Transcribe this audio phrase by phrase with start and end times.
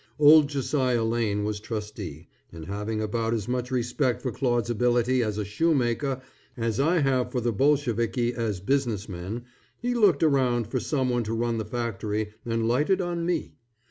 [0.17, 5.37] Old Josiah Lane was trustee, and having about as much respect for Claude's ability as
[5.37, 6.23] a shoemaker
[6.57, 9.43] as I have for the Bolsheviki as business men,
[9.79, 13.57] he looked around for someone to run the factory and lighted on me.